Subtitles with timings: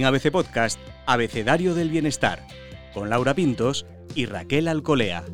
[0.00, 2.46] En ABC Podcast, Abecedario del Bienestar,
[2.94, 3.84] con Laura Pintos
[4.14, 5.26] y Raquel Alcolea.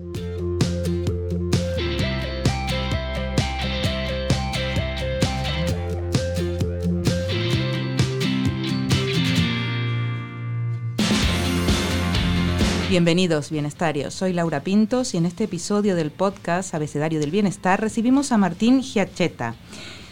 [12.90, 14.14] Bienvenidos, bienestarios.
[14.14, 18.82] Soy Laura Pintos y en este episodio del podcast Abecedario del Bienestar recibimos a Martín
[18.82, 19.54] Giacheta.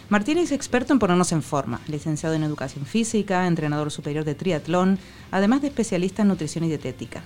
[0.07, 4.99] Martín es experto en ponernos en forma, licenciado en educación física, entrenador superior de triatlón,
[5.31, 7.23] además de especialista en nutrición y dietética.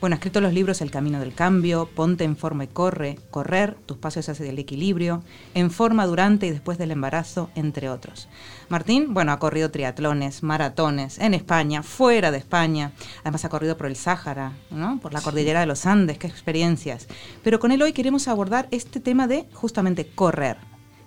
[0.00, 3.76] Bueno, ha escrito los libros El Camino del Cambio, Ponte en forma y corre, Correr,
[3.86, 5.22] tus pasos hacia el equilibrio,
[5.54, 8.28] En forma durante y después del embarazo, entre otros.
[8.68, 12.92] Martín, bueno, ha corrido triatlones, maratones, en España, fuera de España.
[13.22, 14.98] Además ha corrido por el Sáhara, ¿no?
[15.00, 17.06] Por la cordillera de los Andes, qué experiencias.
[17.44, 20.58] Pero con él hoy queremos abordar este tema de justamente correr,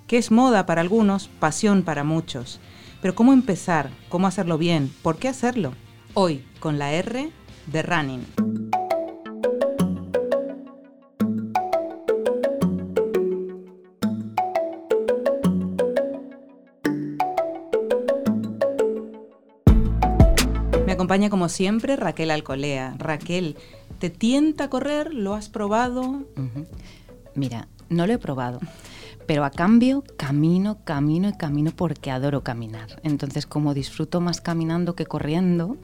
[0.10, 2.60] que es moda para algunos, pasión para muchos.
[3.00, 3.92] Pero ¿cómo empezar?
[4.10, 4.92] ¿Cómo hacerlo bien?
[5.04, 5.74] ¿Por qué hacerlo?
[6.16, 7.30] Hoy, con la R
[7.68, 8.26] de Running.
[21.10, 22.94] acompaña como siempre Raquel Alcolea.
[22.98, 23.56] Raquel,
[24.00, 25.14] ¿te tienta correr?
[25.14, 26.26] ¿Lo has probado?
[27.36, 28.60] Mira, no lo he probado.
[29.30, 33.00] Pero a cambio camino, camino y camino porque adoro caminar.
[33.04, 35.78] Entonces, como disfruto más caminando que corriendo,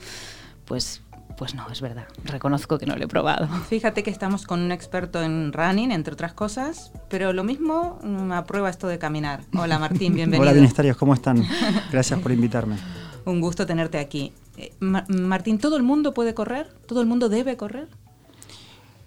[0.65, 1.03] pues
[1.38, 2.07] pues no, es verdad.
[2.23, 3.47] Reconozco que no lo he probado.
[3.69, 8.31] Fíjate que estamos con un experto en running, entre otras cosas, pero lo mismo mm,
[8.31, 9.41] aprueba esto de caminar.
[9.55, 10.41] Hola Martín, bienvenido.
[10.41, 11.43] Hola bienestarios, ¿cómo están?
[11.91, 12.77] Gracias por invitarme.
[13.25, 14.33] Un gusto tenerte aquí.
[14.57, 16.73] Eh, Martín, ¿todo el mundo puede correr?
[16.88, 17.89] ¿Todo el mundo debe correr?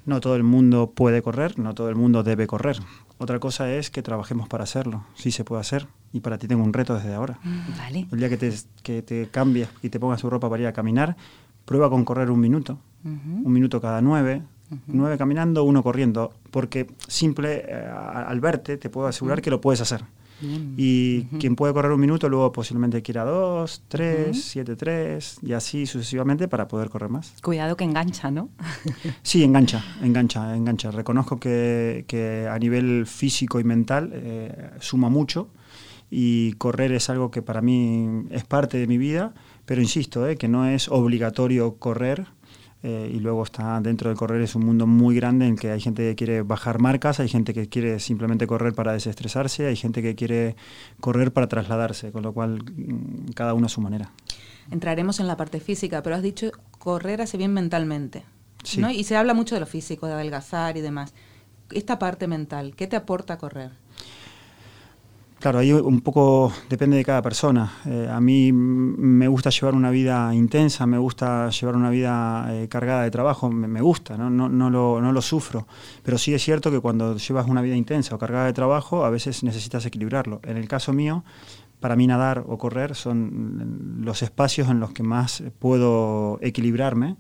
[0.07, 2.79] No todo el mundo puede correr, no todo el mundo debe correr.
[3.19, 5.05] Otra cosa es que trabajemos para hacerlo.
[5.15, 5.89] Sí se puede hacer.
[6.13, 7.39] Y para ti tengo un reto desde ahora.
[7.77, 8.07] Vale.
[8.11, 8.53] El día que te,
[8.83, 11.17] que te cambies y te pongas tu ropa para ir a caminar,
[11.65, 12.79] prueba con correr un minuto.
[13.05, 14.43] Un minuto cada nueve.
[14.87, 16.33] Nueve caminando, uno corriendo.
[16.51, 20.05] Porque simple, eh, al verte, te puedo asegurar que lo puedes hacer.
[20.41, 25.87] Y quien puede correr un minuto, luego posiblemente quiera dos, tres, siete, tres, y así
[25.87, 27.35] sucesivamente para poder correr más.
[27.43, 28.51] Cuidado que engancha, ¿no?
[29.23, 30.91] sí, engancha, engancha, engancha.
[30.91, 35.49] Reconozco que, que a nivel físico y mental eh, suma mucho
[36.11, 39.35] y correr es algo que para mí es parte de mi vida,
[39.67, 42.27] pero insisto, eh, que no es obligatorio correr
[42.83, 45.81] eh, y luego está dentro del correr es un mundo muy grande en que hay
[45.81, 50.01] gente que quiere bajar marcas, hay gente que quiere simplemente correr para desestresarse, hay gente
[50.01, 50.55] que quiere
[51.01, 54.13] correr para trasladarse, con lo cual mm, cada uno a su manera.
[54.71, 58.25] Entraremos en la parte física, pero has dicho correr hace bien mentalmente.
[58.77, 58.91] ¿no?
[58.91, 61.15] Y se habla mucho de lo físico, de adelgazar y demás.
[61.71, 63.73] Esta parte mental, ¿qué te aporta correr?
[65.41, 67.73] Claro, ahí un poco depende de cada persona.
[67.87, 72.67] Eh, a mí me gusta llevar una vida intensa, me gusta llevar una vida eh,
[72.69, 74.31] cargada de trabajo, me, gusta, ¿no?
[74.31, 75.69] No, no, lo, no, lo, sufro.
[76.03, 79.11] Pero sí es cierto que cuando llevas una vida intensa o cargada de trabajo, a
[79.11, 80.41] veces necesitas equilibrarlo.
[80.43, 81.23] En el caso mío,
[81.79, 87.17] para mí nadar o correr son los espacios en los que más puedo equilibrarme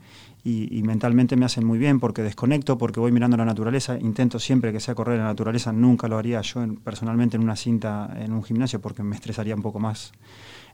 [0.48, 4.72] y, mentalmente me hacen muy bien porque desconecto, porque voy mirando la naturaleza, intento siempre
[4.72, 8.42] que sea correr la naturaleza, nunca lo haría yo personalmente en una cinta, en un
[8.42, 10.12] gimnasio, porque me estresaría un poco más.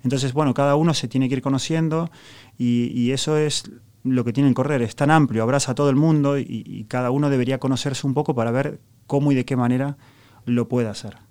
[0.05, 2.11] Entonces, bueno, cada uno se tiene que ir conociendo
[2.57, 3.71] y, eso es
[4.05, 6.85] lo que tiene el correr, es tan amplio, abraza a todo el mundo y, y
[6.85, 9.97] cada uno debería conocerse un poco para ver cómo y de qué manera
[10.45, 11.24] lo puede hacer.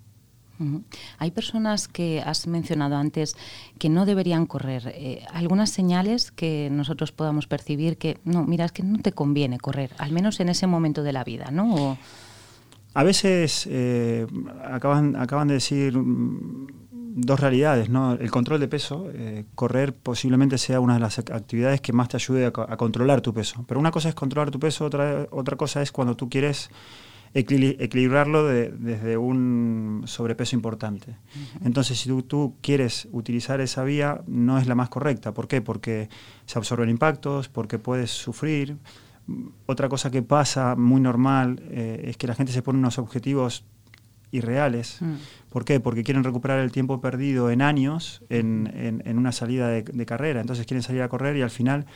[1.18, 3.36] Hay personas que has mencionado antes
[3.78, 4.92] que no deberían correr.
[4.94, 9.58] Eh, ¿Algunas señales que nosotros podamos percibir que, no, mira, es que no te conviene
[9.58, 11.98] correr, al menos en ese momento de la vida, ¿no?
[12.94, 14.26] A veces eh,
[14.62, 16.66] acaban, de decir mm,
[17.16, 18.12] dos realidades, ¿no?
[18.12, 22.16] El control de peso, eh, correr posiblemente sea una de las actividades que más te
[22.16, 23.64] ayude a, a, controlar tu peso.
[23.66, 26.70] Pero una cosa es controlar tu peso, otra, otra cosa es cuando tú quieres
[27.34, 31.16] equilibrarlo desde un sobrepeso importante.
[31.64, 35.34] Entonces, si tú, quieres utilizar esa vía, no es la más correcta.
[35.34, 35.60] ¿Por qué?
[35.60, 36.08] Porque
[36.46, 38.76] se absorben impactos, porque puedes sufrir.
[39.66, 43.64] Otra cosa que pasa muy normal eh, es que la gente se pone unos objetivos
[44.30, 44.98] irreales.
[45.00, 45.14] Mm.
[45.48, 45.80] ¿Por qué?
[45.80, 50.40] Porque quieren recuperar el tiempo perdido en años en, una salida de, carrera.
[50.40, 51.86] Entonces quieren salir a correr y al final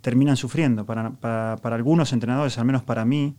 [0.00, 0.86] terminan sufriendo.
[0.86, 3.34] Para, para algunos entrenadores, al menos para mí,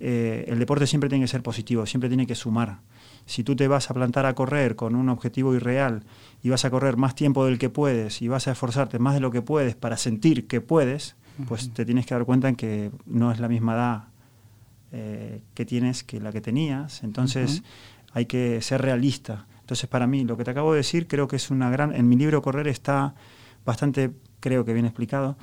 [0.00, 2.80] eh, el deporte siempre tiene que ser positivo, siempre tiene que sumar.
[3.26, 6.04] Si tú te vas a plantar a correr con un objetivo irreal
[6.42, 9.20] y vas a correr más tiempo del que puedes y vas a esforzarte más de
[9.20, 11.16] lo que puedes para sentir que puedes,
[11.48, 14.04] pues te tienes que dar cuenta en que no es la misma edad
[14.92, 17.02] eh, que tienes que la que tenías.
[17.02, 17.62] Entonces
[18.12, 19.46] hay que ser realista.
[19.60, 21.94] Entonces para mí lo que te acabo de decir creo que es una gran...
[21.94, 23.14] En mi libro Correr está
[23.64, 24.12] bastante
[24.44, 25.38] creo que bien explicado,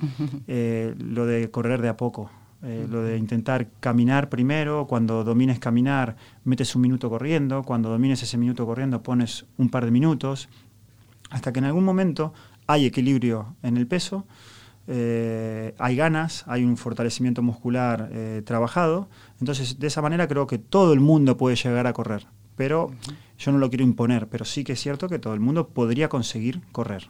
[0.46, 2.30] eh, lo de correr de a poco.
[2.64, 8.22] Eh, lo de intentar caminar primero, cuando domines caminar, metes un minuto corriendo, cuando domines
[8.22, 10.48] ese minuto corriendo, pones un par de minutos,
[11.30, 12.32] hasta que en algún momento
[12.68, 14.26] hay equilibrio en el peso,
[14.86, 19.08] eh, hay ganas, hay un fortalecimiento muscular eh, trabajado,
[19.40, 22.92] entonces de esa manera creo que todo el mundo puede llegar a correr, pero
[23.38, 26.08] yo no lo quiero imponer, pero sí que es cierto que todo el mundo podría
[26.08, 27.08] conseguir correr,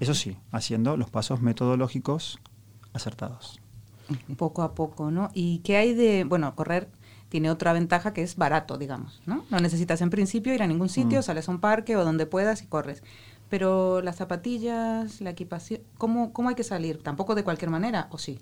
[0.00, 2.40] eso sí, haciendo los pasos metodológicos
[2.92, 3.60] acertados
[4.36, 5.30] poco a poco, ¿no?
[5.34, 6.88] ¿Y qué hay de, bueno, correr
[7.28, 9.44] tiene otra ventaja que es barato, digamos, ¿no?
[9.50, 11.22] No necesitas en principio ir a ningún sitio, mm.
[11.22, 13.02] sales a un parque o donde puedas y corres.
[13.50, 17.02] Pero las zapatillas, la equipación, ¿cómo, cómo hay que salir?
[17.02, 18.38] ¿Tampoco de cualquier manera o sí?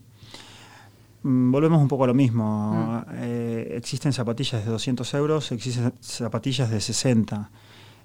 [1.23, 3.05] Mm, volvemos un poco a lo mismo.
[3.09, 3.15] Mm.
[3.15, 7.51] Eh, existen zapatillas de 200 euros, existen zapatillas de 60.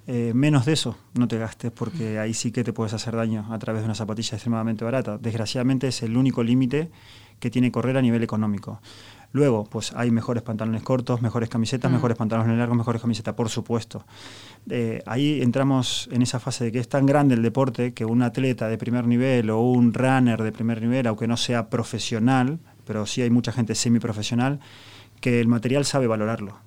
[0.07, 3.45] Eh, menos de eso no te gastes porque ahí sí que te puedes hacer daño
[3.51, 5.19] a través de una zapatilla extremadamente barata.
[5.19, 6.89] Desgraciadamente es el único límite
[7.41, 8.79] que tiene correr a nivel económico.
[9.33, 11.95] Luego, pues hay mejores pantalones cortos, mejores camisetas, mm.
[11.95, 14.05] mejores pantalones largos, mejores camisetas, por supuesto.
[14.69, 18.21] Eh, ahí entramos en esa fase de que es tan grande el deporte que un
[18.21, 23.05] atleta de primer nivel o un runner de primer nivel, aunque no sea profesional, pero
[23.05, 24.59] sí hay mucha gente semiprofesional,
[25.21, 26.59] que el material sabe valorarlo.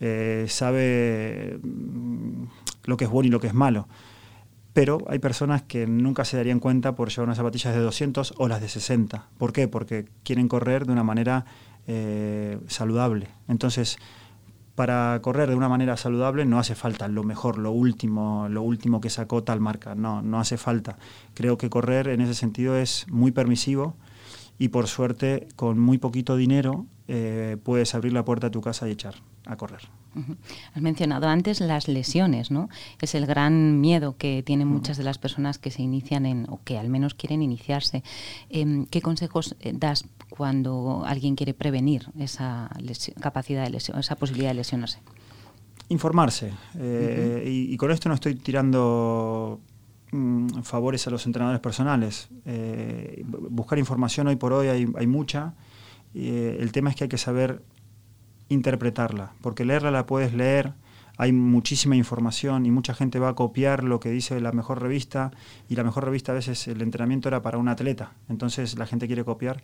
[0.00, 2.44] Eh, sabe mm,
[2.84, 3.88] lo que es bueno y lo que es malo
[4.72, 8.48] pero hay personas que nunca se darían cuenta por llevar unas zapatillas de 200 o
[8.48, 9.28] las de 60.
[9.38, 9.68] ¿Por qué?
[9.68, 11.44] Porque quieren correr de una manera
[11.86, 13.28] eh, saludable.
[13.48, 13.98] Entonces,
[14.74, 19.00] para correr de una manera saludable no hace falta lo mejor, lo último, lo último
[19.00, 19.94] que sacó tal marca.
[19.94, 20.96] No, no hace falta.
[21.34, 23.96] Creo que correr en ese sentido es muy permisivo
[24.58, 28.88] y por suerte con muy poquito dinero eh, puedes abrir la puerta a tu casa
[28.88, 29.82] y echar a correr.
[30.74, 32.68] Has mencionado antes las lesiones, ¿no?
[33.00, 36.60] Es el gran miedo que tienen muchas de las personas que se inician en, o
[36.64, 38.02] que al menos quieren iniciarse.
[38.50, 42.70] Em, ¿Qué consejos eh, das cuando alguien quiere prevenir esa
[43.20, 44.98] capacidad de lesión, esa posibilidad de lesionarse?
[45.88, 46.52] Informarse.
[46.78, 49.60] Eh, y, con esto no estoy tirando
[50.10, 52.28] mm, favores a los entrenadores personales.
[52.46, 55.54] Eh, buscar información hoy por hoy hay, hay mucha.
[56.14, 57.62] el tema es que hay que saber
[58.52, 60.74] interpretarla, porque leerla la puedes leer,
[61.18, 65.30] hay muchísima información y mucha gente va a copiar lo que dice la mejor revista
[65.68, 69.06] y la mejor revista a veces el entrenamiento era para un atleta, entonces la gente
[69.06, 69.62] quiere copiar.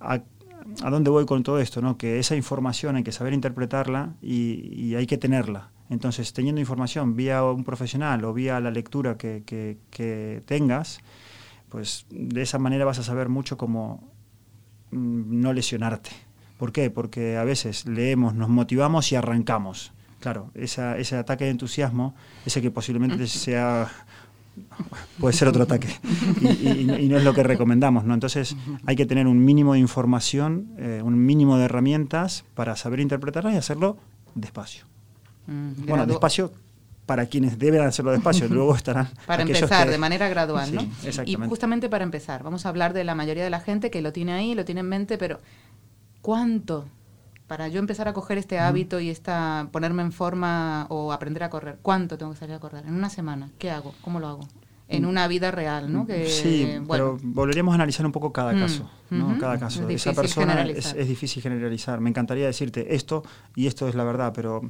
[0.00, 0.20] ¿A,
[0.90, 1.82] dónde voy con todo esto?
[1.82, 1.98] No?
[1.98, 5.70] Que esa información hay que saber interpretarla y, hay que tenerla.
[5.90, 11.00] Entonces, teniendo información vía un profesional o vía la lectura que, que tengas,
[11.68, 14.12] pues de esa manera vas a saber mucho cómo
[14.92, 16.10] mm, no lesionarte.
[16.58, 16.90] ¿Por qué?
[16.90, 19.92] Porque a veces leemos, nos motivamos y arrancamos.
[20.20, 22.14] Claro, ese ataque de entusiasmo,
[22.46, 23.90] ese que posiblemente sea
[25.18, 25.88] puede ser otro ataque
[26.40, 28.14] y, no es lo que recomendamos ¿no?
[28.14, 28.56] entonces
[28.86, 33.52] hay que tener un mínimo de información eh, un mínimo de herramientas para saber interpretarla
[33.52, 33.96] y hacerlo
[34.34, 34.84] despacio
[35.46, 36.52] mm, bueno despacio
[37.06, 40.82] para quienes deben hacerlo despacio luego estarán para empezar de manera gradual ¿no?
[41.24, 44.12] y justamente para empezar vamos a hablar de la mayoría de la gente que lo
[44.12, 45.40] tiene ahí lo tiene en mente pero
[46.24, 46.86] ¿Cuánto?
[47.46, 51.50] Para yo empezar a coger este hábito y esta, ponerme en forma o aprender a
[51.50, 52.86] correr, ¿cuánto tengo que salir a correr?
[52.86, 53.50] ¿En una semana?
[53.58, 53.94] ¿Qué hago?
[54.00, 54.48] ¿Cómo lo hago?
[54.88, 55.08] en mm.
[55.08, 56.06] una vida real, ¿no?
[56.06, 59.38] Que, sí, pero volveríamos a analizar un poco cada mm, caso, ¿no?
[59.38, 59.86] Cada caso.
[59.86, 62.00] Es Esa persona es, difícil generalizar.
[62.00, 63.22] Me encantaría decirte esto
[63.54, 64.62] y esto es la verdad, pero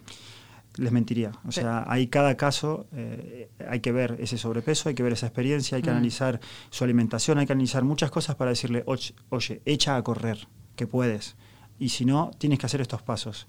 [0.76, 1.30] les mentiría.
[1.46, 5.26] O sea, hay cada caso, eh, hay que ver ese sobrepeso, hay que ver esa
[5.26, 5.94] experiencia, hay que mm.
[5.94, 10.86] analizar su alimentación, hay que analizar muchas cosas para decirle, oye, echa a correr, que
[10.86, 11.36] puedes
[11.78, 13.46] y si no, tienes que hacer estos pasos.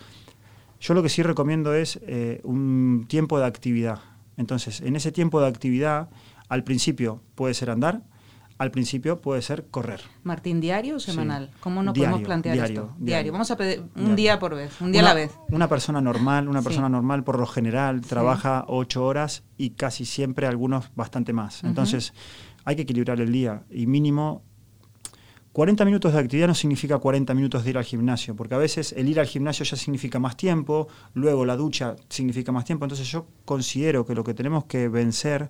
[0.80, 4.00] Yo lo que sí recomiendo es eh, un tiempo de actividad.
[4.38, 6.10] Entonces, en ese tiempo de actividad,
[6.50, 8.02] al principio puede ser andar,
[8.58, 10.02] al principio puede ser correr.
[10.24, 11.52] Martín, ¿diario o semanal?
[11.60, 12.94] ¿Cómo no podemos plantear esto?
[12.98, 13.32] Diario.
[13.32, 15.38] Vamos a pedir un día por vez, un día a la vez.
[15.50, 20.48] Una persona normal, una persona normal por lo general trabaja ocho horas y casi siempre
[20.48, 21.64] algunos bastante más.
[21.64, 22.14] Entonces,
[22.64, 24.44] hay que equilibrar el día y mínimo
[25.56, 28.92] 40 minutos de actividad no significa 40 minutos de ir al gimnasio, porque a veces
[28.92, 33.08] el ir al gimnasio ya significa más tiempo, luego la ducha significa más tiempo, entonces
[33.08, 35.50] yo considero que lo que tenemos que vencer,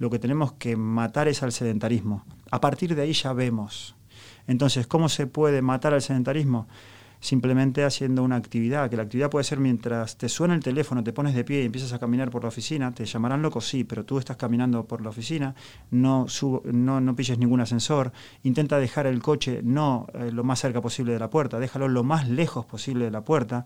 [0.00, 2.24] lo que tenemos que matar es al sedentarismo.
[2.50, 3.94] A partir de ahí ya vemos.
[4.48, 6.66] Entonces, ¿cómo se puede matar al sedentarismo?
[7.24, 11.14] Simplemente haciendo una actividad, que la actividad puede ser mientras te suena el teléfono, te
[11.14, 14.04] pones de pie y empiezas a caminar por la oficina, te llamarán loco, sí, pero
[14.04, 15.54] tú estás caminando por la oficina,
[15.90, 16.26] no,
[16.70, 18.12] no, no pilles ningún ascensor,
[18.42, 22.04] intenta dejar el coche no eh, lo más cerca posible de la puerta, déjalo lo
[22.04, 23.64] más lejos posible de la puerta.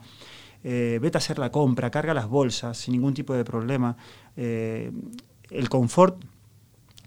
[0.63, 3.97] Eh, vete a hacer la compra, carga las bolsas sin ningún tipo de problema.
[4.37, 4.93] Eh,
[5.51, 6.25] el confort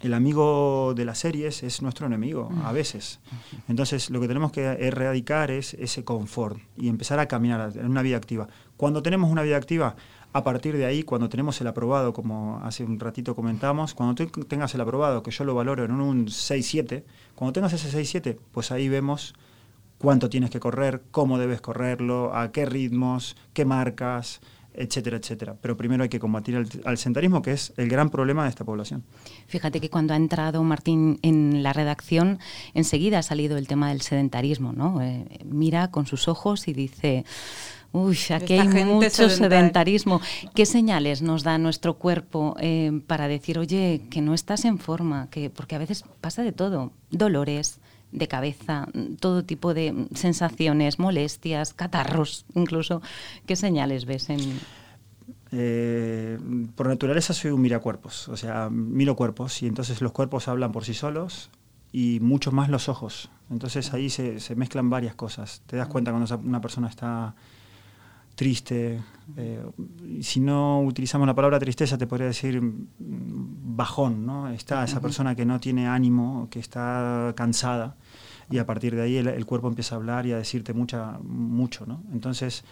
[0.02, 3.20] el amigo de las series es nuestro enemigo, a veces.
[3.68, 8.02] Entonces, lo que tenemos que erradicar es ese confort y empezar a caminar en una
[8.02, 8.48] vida activa.
[8.78, 9.96] Cuando tenemos una vida activa,
[10.34, 14.46] a partir de ahí, cuando tenemos el aprobado, como hace un ratito comentamos, cuando tú
[14.46, 17.04] tengas el aprobado, que yo lo valoro en un 6-7,
[17.36, 19.34] cuando tengas ese 6-7, pues ahí vemos
[19.98, 24.42] cuánto tienes que correr, cómo debes correrlo, a qué ritmos, qué marcas,
[24.74, 25.56] etcétera, etcétera.
[25.62, 28.64] Pero primero hay que combatir al, al, sedentarismo, que es el gran problema de esta
[28.64, 29.04] población.
[29.48, 32.40] Fíjate que cuando ha entrado Martín en la redacción,
[32.74, 35.02] enseguida ha salido el tema del sedentarismo, ¿no?
[35.02, 37.26] Eh, mira con sus ojos y dice...
[37.94, 40.22] Uy, aquí hay mucho sedentarismo.
[40.56, 45.28] ¿Qué señales nos da nuestro cuerpo eh, para decir, oye, que no estás en forma?
[45.30, 48.88] Que, porque a veces pasa de todo, dolores, de cabeza,
[49.20, 53.02] todo tipo de sensaciones, molestias, catarros incluso.
[53.46, 54.60] ¿Qué señales ves en...?
[55.54, 56.40] Eh,
[56.76, 60.86] por naturaleza soy un miracuerpos, o sea, miro cuerpos y entonces los cuerpos hablan por
[60.86, 61.50] sí solos
[61.92, 63.30] y mucho más los ojos.
[63.50, 65.62] Entonces ahí se, se mezclan varias cosas.
[65.66, 67.36] Te das cuenta cuando una persona está
[68.36, 69.00] triste.
[69.38, 69.64] Eh,
[70.22, 72.62] si no utilizamos la palabra tristeza, te podría decir
[73.00, 74.50] bajón, ¿no?
[74.50, 77.96] Está esa persona que no tiene ánimo, que está cansada,
[78.50, 81.18] y a partir de ahí el, el cuerpo empieza a hablar y a decirte mucha,
[81.24, 82.04] mucho, ¿no?
[82.12, 82.64] Entonces,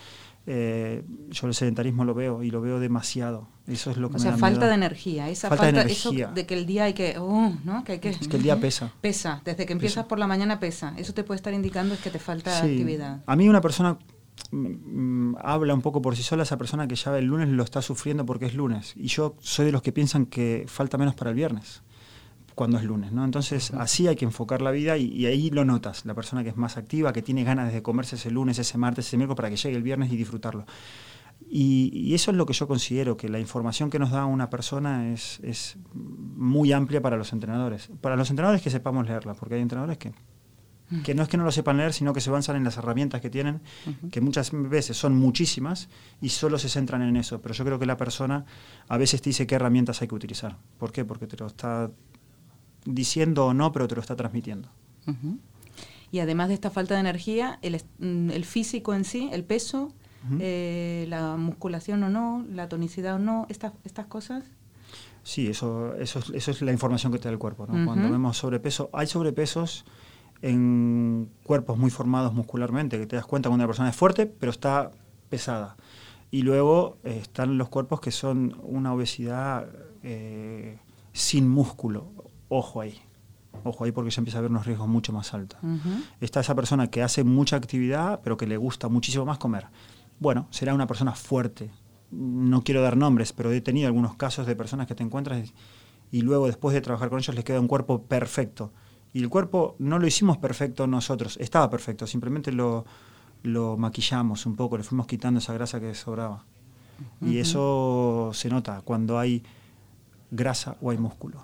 [0.48, 3.48] eh, yo el sedentarismo lo veo y lo veo demasiado.
[3.68, 4.70] Eso es lo que o sea, da falta miedo.
[4.70, 5.30] de energía.
[5.30, 6.32] Esa Falta falta, de eso energía.
[6.34, 7.84] de que el día hay que, oh, ¿no?
[7.84, 8.92] Que hay que Es que el día pesa.
[9.00, 9.42] pesa.
[9.46, 10.08] Desde que empiezas Pesa.
[10.08, 10.94] por la mañana pesa.
[10.98, 12.66] Eso te puede estar indicando es que te falta Sí.
[12.68, 13.22] actividad.
[13.28, 13.98] A mí una persona mm,
[15.39, 18.25] habla un poco por sí sola, esa persona que ya el lunes lo está sufriendo
[18.25, 18.93] porque es lunes.
[18.96, 21.81] Y yo soy de los que piensan que falta menos para el viernes,
[22.55, 23.12] cuando es lunes.
[23.12, 23.24] ¿no?
[23.24, 26.50] Entonces así hay que enfocar la vida y, y ahí lo notas, la persona que
[26.50, 29.50] es más activa, que tiene ganas de comerse ese lunes, ese martes, ese miércoles para
[29.50, 30.65] que llegue el viernes y disfrutarlo.
[31.48, 34.50] Y, y eso es lo que yo considero, que la información que nos da una
[34.50, 37.89] persona es, es muy amplia para los entrenadores.
[38.01, 40.13] Para los entrenadores que sepamos leerla, porque hay entrenadores que,
[41.03, 43.22] que no es que no lo sepan leer, sino que se avanzan en las herramientas
[43.22, 43.62] que tienen,
[44.12, 45.88] que muchas veces son muchísimas
[46.22, 47.41] y solo se centran en eso.
[47.41, 48.46] Pero yo creo que la persona
[48.88, 50.58] a veces te dice qué herramientas hay que utilizar.
[50.77, 51.05] ¿Por qué?
[51.05, 51.91] Porque te lo está
[52.86, 54.69] diciendo o no, pero te lo está transmitiendo.
[55.08, 55.38] Ujú.
[56.12, 59.93] Y además de esta falta de energía, el, mm, el físico en sí, el peso,
[60.25, 60.38] Ujú.
[60.39, 64.43] eh, la musculación o no, la tonicidad o no, estas, estas cosas.
[65.24, 67.67] Sí, eso, eso, es, eso es la información que te da el cuerpo.
[67.67, 67.86] ¿no?
[67.86, 69.86] Cuando vemos sobrepeso, hay sobrepesos
[70.41, 74.51] en cuerpos muy formados muscularmente, que te das cuenta cuando una persona es fuerte, pero
[74.51, 74.91] está
[75.29, 75.75] pesada.
[76.31, 79.67] Y luego eh, están los cuerpos que son una obesidad
[80.03, 80.77] eh,
[81.12, 82.12] sin músculo.
[82.50, 83.00] Ojo ahí.
[83.63, 85.60] Ojo ahí porque ya empieza a haber unos riesgos mucho más altos.
[86.22, 89.67] Está esa persona que hace mucha actividad, pero que le gusta muchísimo más comer.
[90.19, 91.72] Bueno, será una persona fuerte.
[92.12, 95.51] No quiero dar nombres, pero he tenido algunos casos de personas que te encuentras
[96.12, 98.72] y luego después de trabajar con ellos les queda un cuerpo perfecto.
[99.13, 102.86] Y el cuerpo no lo hicimos perfecto nosotros, estaba perfecto, simplemente lo,
[103.44, 106.46] lo maquillamos un poco, le fuimos quitando esa grasa que sobraba.
[107.22, 109.42] Y eso se nota cuando hay
[110.32, 111.44] grasa o hay músculo.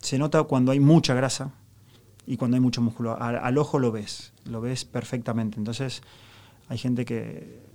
[0.00, 1.52] Se nota cuando hay mucha grasa
[2.26, 3.20] y cuando hay mucho músculo.
[3.20, 5.58] Al, al ojo lo ves, lo ves perfectamente.
[5.58, 6.02] Entonces
[6.68, 7.67] hay gente que,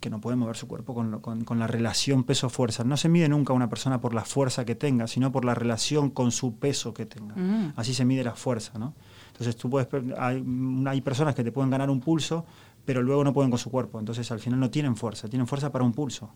[0.00, 2.82] que no puede mover su cuerpo con, lo- con- con la relación peso-fuerza.
[2.84, 6.10] No se mide nunca una persona por la fuerza que tenga, sino por la relación
[6.10, 7.34] con su peso que tenga.
[7.36, 7.74] Mm.
[7.76, 8.94] Así se mide la fuerza, ¿no?
[9.32, 9.88] Entonces tú puedes,
[10.18, 10.44] hay,
[10.86, 12.44] hay personas que te pueden ganar un pulso,
[12.84, 13.98] pero luego no pueden con su cuerpo.
[14.00, 16.30] Entonces al final no tienen fuerza, tienen fuerza para un pulso,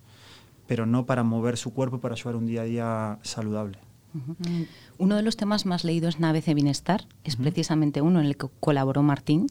[0.66, 3.78] pero no para mover su cuerpo para llevar un día a día saludable.
[4.98, 8.48] Uno de los temas más leídos en ABC Bienestar es precisamente uno en el que
[8.60, 9.48] colaboró Martín,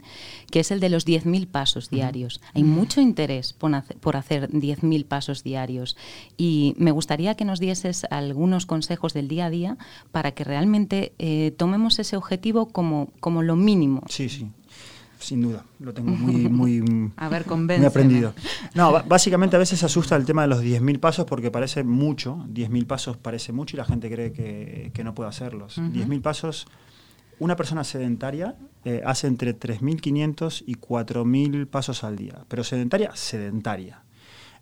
[0.52, 2.42] que es el de los 10.000 pasos diarios.
[2.54, 5.98] Hay mucho interés por hacer, por hacer 10.000 pasos diarios.
[6.38, 9.78] Y me gustaría que nos dieses algunos consejos del día a día
[10.12, 14.02] para que realmente eh, tomemos ese objetivo como, como lo mínimo.
[14.10, 14.50] Sí, sí,
[15.24, 15.64] sin duda.
[15.80, 17.88] Lo tengo muy, muy, A ver, muy convénceme.
[17.88, 18.34] aprendido.
[18.76, 22.46] No, básicamente a veces asusta el tema de los 10.000 pasos porque parece mucho.
[22.50, 25.78] 10.000 pasos parece mucho y la gente cree que, que no puede hacerlos.
[25.78, 25.88] Ujú.
[25.92, 26.68] 10.000 pasos,
[27.40, 32.44] una persona sedentaria eh, hace entre 3.500 y 4.000 pasos al día.
[32.48, 34.02] Pero sedentaria, sedentaria.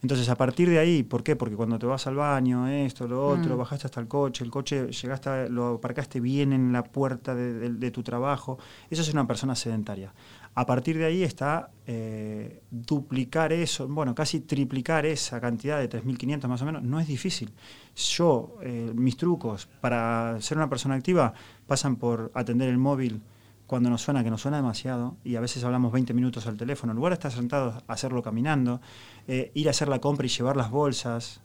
[0.04, 1.36] Entonces, a partir de ahí, ¿por qué?
[1.36, 3.60] Porque cuando te vas al baño, esto, lo otro, Mm.
[3.60, 7.54] bajaste hasta el coche, el coche llegaste, a- lo aparcaste bien en la puerta de,
[7.54, 8.58] de- de tu trabajo,
[8.90, 10.12] eso es una persona sedentaria.
[10.54, 16.48] A partir de ahí está eh, duplicar eso, bueno, casi triplicar esa cantidad de 3.500
[16.48, 17.52] más o menos, no es difícil.
[17.96, 21.34] Yo, eh, mis trucos para ser una persona activa
[21.68, 23.22] pasan por atender el móvil
[23.66, 26.92] cuando nos suena, que nos suena demasiado, y a veces hablamos 20 minutos al teléfono,
[26.92, 28.82] en lugar de estar sentados, hacerlo caminando,
[29.30, 31.40] eh, ir a hacer la compra y llevar las bolsas,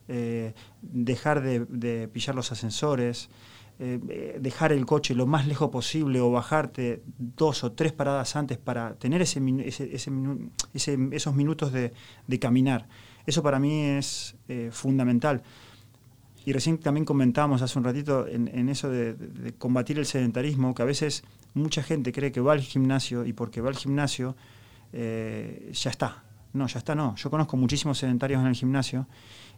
[0.82, 3.30] dejar de, de pillar los ascensores,
[3.78, 8.56] eh, dejar el coche lo más lejos posible o bajarte dos o tres paradas antes
[8.56, 9.38] para tener ese,
[10.72, 11.92] esos minutos de,
[12.40, 12.88] caminar.
[13.26, 15.42] Eso para mí es eh, fundamental.
[16.46, 20.86] Y recién también comentábamos hace un ratito en, eso de, combatir el sedentarismo, que a
[20.86, 24.36] veces mucha gente cree que va al gimnasio y porque va al gimnasio
[24.94, 26.22] eh, ya está.
[26.54, 27.14] No, ya está, no.
[27.16, 29.06] Yo conozco muchísimos sedentarios en el gimnasio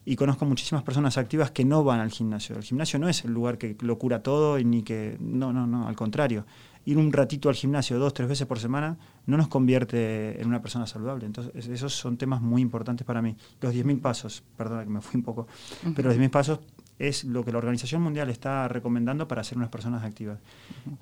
[0.05, 2.57] y conozco muchísimas personas activas que no van al gimnasio.
[2.57, 5.17] El gimnasio no es el lugar que lo cura todo y ni que...
[5.21, 6.47] No, no, no, al contrario.
[6.85, 10.63] Ir un ratito al gimnasio dos, tres veces por semana no nos convierte en una
[10.63, 11.27] persona saludable.
[11.27, 13.37] Entonces, esos son temas muy importantes para mí.
[13.61, 15.47] Los 10.000 pasos, perdona que me fui un poco,
[15.95, 16.61] pero los 10.000 pasos
[16.99, 20.39] es lo que la Organización Mundial está recomendando para ser unas personas activas.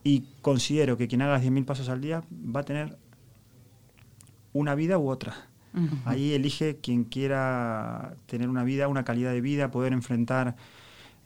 [0.02, 2.98] Y considero que quien haga 10.000 pasos al día va a tener
[4.52, 5.36] una vida u otra.
[6.04, 10.56] Ahí elige quien quiera tener una vida, una calidad de vida, poder enfrentar,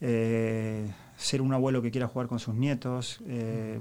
[0.00, 3.78] eh, ser un abuelo que quiera jugar con sus nietos, eh,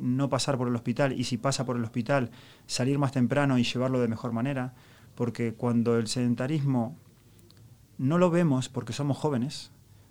[0.00, 2.30] no pasar por el hospital y si pasa por el hospital,
[2.66, 4.74] salir más temprano y llevarlo de mejor manera,
[5.14, 6.96] porque cuando el sedentarismo
[7.98, 9.70] no lo vemos porque somos jóvenes,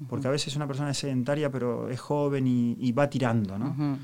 [0.10, 3.98] porque a veces una persona es sedentaria pero es joven y, va tirando, ¿no?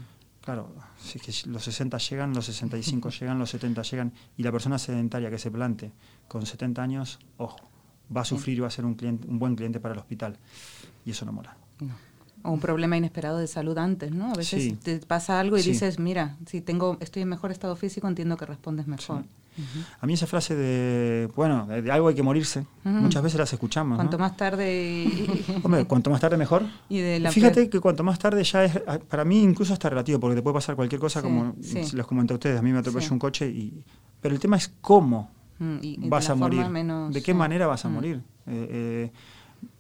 [0.50, 4.80] Claro, si que los 60 llegan, los 65 llegan, los 70 llegan, y la persona
[4.80, 5.92] sedentaria que se plante
[6.28, 7.60] con 70 años, ojo,
[8.16, 10.40] va a sufrir y va a ser un, cliente, un buen cliente para el hospital.
[11.06, 11.56] Y eso no mola.
[12.42, 14.32] O un problema inesperado de salud antes, ¿no?
[14.32, 18.08] A veces te pasa algo y dices, mira, si tengo, estoy en mejor estado físico,
[18.08, 19.26] entiendo que respondes mejor.
[20.00, 23.98] A mí esa frase de, bueno, de, algo hay que morirse, muchas veces las escuchamos.
[23.98, 25.08] Cuanto más tarde...
[25.64, 26.64] Hombre, cuanto más tarde mejor.
[26.90, 27.02] Y
[27.32, 30.56] Fíjate que cuanto más tarde ya es, para mí incluso está relativo, porque te puede
[30.56, 33.84] pasar cualquier cosa, como les comenté a ustedes, a mí me atropelló un coche, y,
[34.22, 36.66] pero el tema es cómo mm, vas a morir,
[37.12, 37.94] de qué manera vas a mm.
[37.94, 38.22] morir.
[38.48, 39.12] Eh, eh,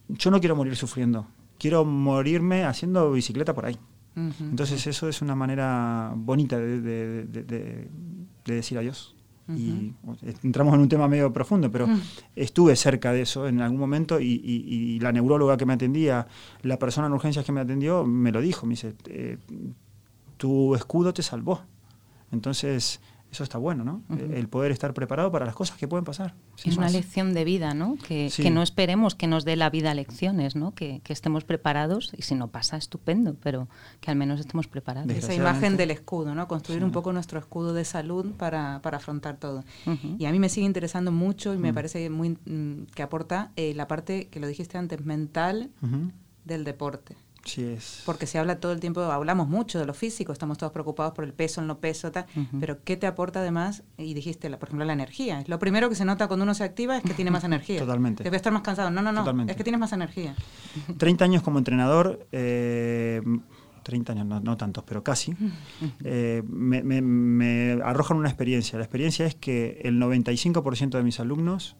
[0.09, 3.77] yo no quiero morir sufriendo, quiero morirme haciendo bicicleta por ahí.
[4.41, 7.87] Entonces eso es una manera bonita de
[8.43, 9.15] decir adiós
[9.55, 9.93] y
[10.43, 11.87] entramos en un tema medio profundo, pero
[12.35, 16.27] estuve cerca de eso en algún momento y, la neuróloga que me atendía,
[16.61, 19.37] la persona en urgencias que me atendió, me lo dijo, me dice, eh,
[20.37, 21.61] tu escudo te salvó.
[22.31, 24.01] Entonces, eso está bueno, ¿no?
[24.17, 26.33] El poder estar preparado para las cosas que pueden pasar.
[26.63, 27.95] Es una lección de vida, ¿no?
[27.95, 30.73] Que, no esperemos que nos dé la vida lecciones, ¿no?
[30.73, 33.67] Que, estemos preparados y si no pasa, estupendo, pero
[33.99, 35.11] que al menos estemos preparados.
[35.11, 36.47] Esa imagen del escudo, ¿no?
[36.47, 39.63] Construir un poco nuestro escudo de salud para, afrontar todo.
[40.17, 41.75] Y a mí me sigue interesando mucho y me mm.
[41.75, 45.69] parece muy mm, que aporta eh, la parte que lo dijiste antes, mental
[46.45, 47.15] del deporte.
[48.05, 51.23] Porque se habla todo el tiempo, hablamos mucho de lo físico, estamos todos preocupados por
[51.23, 52.25] el peso, el no peso, tal,
[52.59, 53.83] pero ¿qué te aporta además?
[53.97, 55.43] Y dijiste, por ejemplo, la energía.
[55.47, 57.79] Lo primero que se nota cuando uno se activa es que tiene más energía.
[57.79, 58.23] Totalmente.
[58.23, 58.89] Debe estar más cansado.
[58.91, 60.35] No, no, no, es que tienes más energía.
[60.97, 63.41] 30 años como entrenador, 30 eh,
[64.09, 65.35] años, no, tantos, pero casi,
[66.03, 68.77] eh, me, me arrojan una experiencia.
[68.77, 71.75] La experiencia es que el 95% de mis alumnos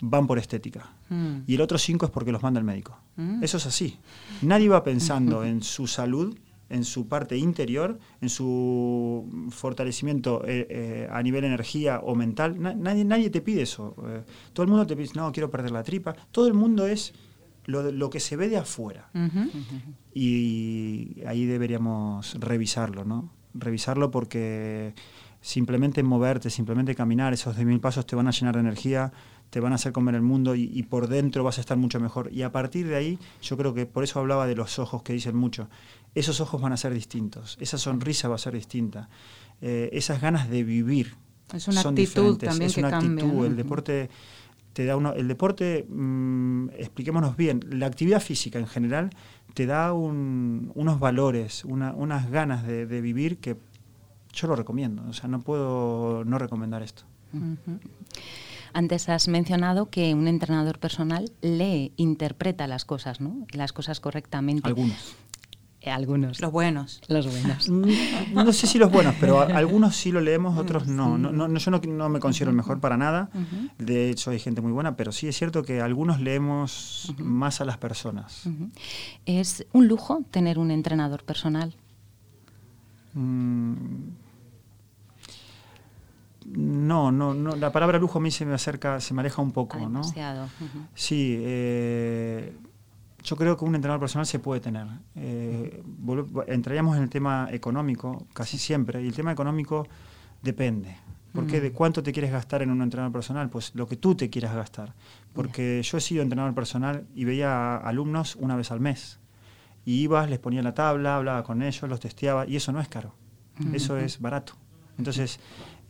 [0.00, 0.90] van por estética.
[1.08, 1.38] Mm.
[1.46, 2.98] Y el otro 5 es porque los manda el médico.
[3.16, 3.42] Mm.
[3.42, 3.98] Eso es así.
[4.42, 6.36] Nadie va pensando en su salud,
[6.70, 12.60] en su parte interior, en su fortalecimiento eh, eh, a nivel energía o mental.
[12.60, 13.94] nadie, nadie te pide eso.
[14.06, 16.14] Eh, todo el mundo te pide, no, quiero perder la tripa.
[16.30, 17.14] Todo el mundo es
[17.64, 19.10] lo, lo que se ve de afuera.
[20.14, 23.30] Y ahí deberíamos revisarlo, ¿no?
[23.54, 24.94] Revisarlo porque
[25.40, 29.12] simplemente moverte, simplemente caminar, esos 10.000 pasos te van a llenar de energía,
[29.50, 32.30] te van a hacer comer el mundo y, por dentro vas a estar mucho mejor.
[32.32, 35.12] Y a partir de ahí, yo creo que por eso hablaba de los ojos que
[35.12, 35.68] dicen mucho.
[36.14, 39.08] Esos ojos van a ser distintos, esa sonrisa va a ser distinta,
[39.60, 41.14] eh, esas ganas de vivir
[41.54, 42.48] es una son actitud diferentes.
[42.48, 43.46] También es una actitud.
[43.46, 44.10] El deporte
[44.72, 49.10] te da uno, el deporte, mm, expliquémonos bien, la actividad física en general
[49.54, 53.56] te da unos valores, unas ganas de, vivir que
[54.32, 55.02] yo lo recomiendo.
[55.08, 57.02] O sea, no puedo no recomendar esto.
[58.72, 63.46] Antes has mencionado que un entrenador personal le interpreta las cosas, ¿no?
[63.52, 64.68] Las cosas correctamente.
[64.68, 65.16] Algunos.
[65.80, 66.40] Eh, algunos.
[66.40, 67.00] Los buenos.
[67.08, 67.68] Los buenos.
[67.78, 71.18] Mm, no, sé si los buenos, pero algunos sí lo leemos, otros no.
[71.18, 73.30] no, no yo no, me considero el mejor para nada.
[73.78, 77.64] De hecho, hay gente muy buena, pero sí es cierto que algunos leemos más a
[77.64, 78.44] las personas.
[79.26, 81.74] ¿Es un lujo tener un entrenador personal?
[83.14, 83.74] Mm,
[86.88, 89.52] no, no, no, la palabra lujo a mí se me acerca, se me aleja un
[89.52, 90.02] poco, ¿no?
[90.94, 92.56] Sí, eh,
[93.22, 94.86] yo creo que un entrenador personal se puede tener.
[95.14, 95.82] Eh,
[96.46, 99.86] entraríamos en el tema económico casi siempre, y el tema económico
[100.42, 100.96] depende.
[101.34, 104.28] Porque de cuánto te quieres gastar en un entrenador personal, pues lo que tú te
[104.28, 104.94] quieras gastar.
[105.34, 109.20] Porque yo he sido entrenador personal y veía alumnos una vez al mes
[109.84, 112.88] Y ibas, les ponía la tabla, hablaba con ellos, los testeaba, y eso no es
[112.88, 113.14] caro,
[113.72, 114.54] eso es barato.
[114.96, 115.38] Entonces,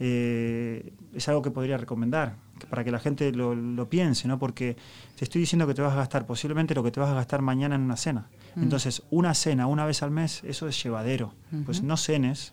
[0.00, 2.36] eh, es algo que podría recomendar
[2.70, 4.38] para que la gente lo, piense, ¿no?
[4.38, 4.76] Porque
[5.16, 7.42] te estoy diciendo que te vas a gastar posiblemente lo que te vas a gastar
[7.42, 8.28] mañana en una cena.
[8.54, 8.62] Mm.
[8.64, 11.34] Entonces, una cena una vez al mes, eso es llevadero.
[11.64, 12.52] Pues no cenes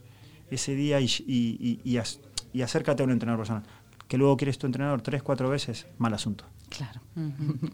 [0.49, 1.81] ese día y,
[2.53, 3.63] y acércate a un entrenador personal.
[4.07, 6.45] Que luego quieres tu entrenador tres, cuatro veces, mal asunto.
[6.77, 6.99] Claro.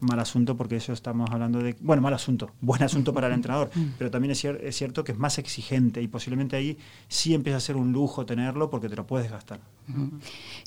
[0.02, 1.76] Mal asunto porque eso estamos hablando de...
[1.82, 5.18] Bueno, mal asunto, buen asunto para el entrenador, pero también es, es, cierto que es
[5.18, 9.08] más exigente y posiblemente ahí sí empieza a ser un lujo tenerlo porque te lo
[9.08, 9.60] puedes gastar.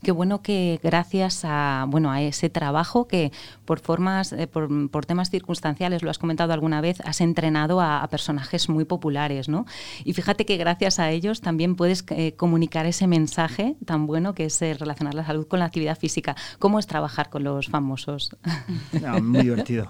[0.03, 3.33] Qué bueno que gracias a, bueno, a ese trabajo que
[3.64, 8.68] por formas, eh, por, temas circunstanciales, lo has comentado alguna vez, has entrenado a, personajes
[8.68, 9.66] muy populares, ¿no?
[10.05, 14.47] Y fíjate que gracias a ellos también puedes eh, comunicar ese mensaje tan bueno que
[14.47, 16.37] es eh, relacionar la salud con la actividad física.
[16.59, 18.24] ¿Cómo es trabajar con los famosos?
[19.23, 19.89] muy divertido.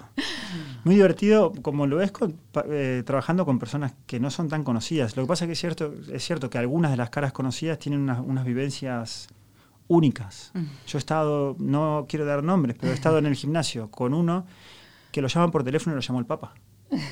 [0.83, 2.11] Muy divertido, como lo es
[3.05, 5.15] trabajando con personas que no son tan conocidas.
[5.17, 7.79] Lo que pasa es que es cierto, es cierto que algunas de las caras conocidas
[7.79, 9.27] tienen unas vivencias
[9.87, 10.51] únicas.
[10.53, 10.63] Mm.
[10.87, 14.45] Yo he estado, no quiero dar nombres, pero he estado en el gimnasio con uno
[15.11, 16.53] que lo llaman por teléfono y lo llamó el Papa,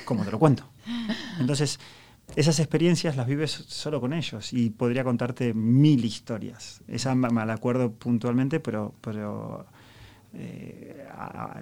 [0.06, 0.70] como te lo cuento.
[1.40, 1.80] Entonces,
[2.36, 6.82] esas experiencias las vives solo con ellos y podría contarte mil historias.
[6.88, 9.66] Esa me la acuerdo puntualmente, pero, pero
[10.34, 11.08] eh,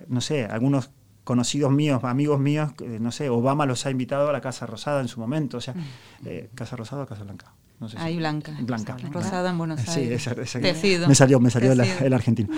[0.07, 0.91] no sé, algunos
[1.23, 5.07] conocidos míos, amigos míos, no sé, Obama los ha invitado a la Casa Rosada en
[5.07, 5.79] su momento, o sea, mm.
[6.25, 7.53] eh, Casa Rosada o Casa Blanca.
[7.81, 8.55] No Ahí blanca.
[8.61, 8.95] Blanca.
[9.11, 10.29] Rosada en Buenos Aires.
[10.45, 10.59] Sí,
[11.07, 12.49] Me salió, me salió el argentino.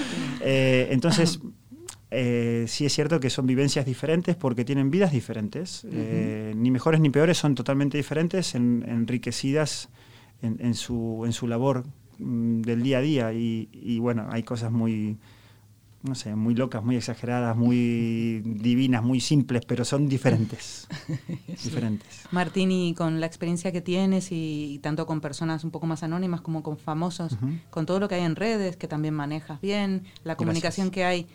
[0.42, 1.40] Eh, entonces,
[2.12, 5.88] eh, sí es cierto que son vivencias diferentes porque tienen vidas diferentes.
[5.90, 9.88] Eh, ni mejores ni peores, son totalmente diferentes, enriquecidas
[10.42, 11.86] en, su, en su labor
[12.20, 13.32] mm, del día a día.
[13.32, 15.18] y bueno, hay cosas muy
[16.04, 20.88] no sé, muy locas, muy exageradas, muy divinas, muy simples, pero son diferentes.
[21.64, 22.26] diferentes.
[22.32, 26.42] Martín, y con la experiencia que tienes y, tanto con personas un poco más anónimas
[26.42, 27.38] como con famosos,
[27.70, 31.26] con todo lo que hay en redes, que también manejas bien, la comunicación que hay,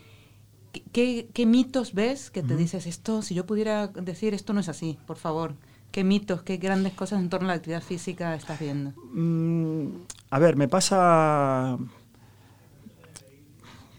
[0.92, 4.98] ¿qué, mitos ves que te dices esto, si yo pudiera decir esto no es así,
[5.06, 5.54] por favor?
[5.90, 8.92] ¿Qué mitos, qué grandes cosas en torno a la actividad física estás viendo?
[9.14, 11.78] Mm, a ver, me pasa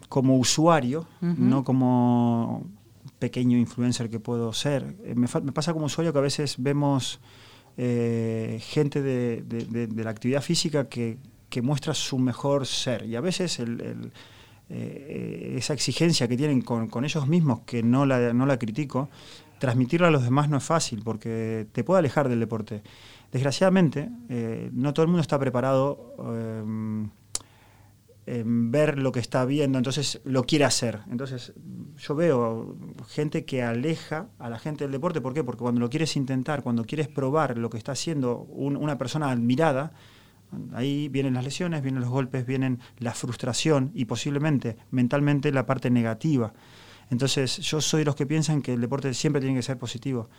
[0.09, 2.65] como usuario, no como
[3.19, 4.95] pequeño influencer que puedo ser.
[5.03, 7.19] Eh, me, pasa como usuario que a veces vemos
[7.77, 11.17] eh, gente de, la actividad física que,
[11.61, 13.59] muestra su mejor ser y a veces
[14.69, 19.09] eh, esa exigencia que tienen con, ellos mismos, que no la, no la critico,
[19.59, 22.81] transmitirla a los demás no es fácil porque te puede alejar del deporte.
[23.31, 24.09] Desgraciadamente,
[24.71, 26.15] no todo el mundo está preparado
[28.45, 30.99] ver lo que está viendo, entonces lo quiere hacer.
[31.09, 31.53] Entonces
[31.97, 35.43] yo veo gente que aleja a la gente del deporte, ¿por qué?
[35.43, 39.93] Porque cuando lo quieres intentar, cuando quieres probar lo que está haciendo una persona admirada,
[40.73, 45.89] ahí vienen las lesiones, vienen los golpes, vienen la frustración y posiblemente mentalmente la parte
[45.89, 46.53] negativa.
[47.09, 50.29] Entonces yo soy de los que piensan que el deporte siempre tiene que ser positivo.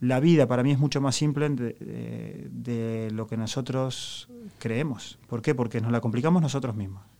[0.00, 4.28] La vida para mí es mucho más simple de, de lo que nosotros
[4.58, 5.18] creemos.
[5.28, 5.54] ¿Por qué?
[5.54, 7.11] Porque nos la complicamos nosotros mismos.